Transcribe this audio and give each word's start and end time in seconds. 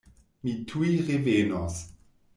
Mi 0.47 0.53
tuj 0.71 0.89
revenos. 1.11 1.81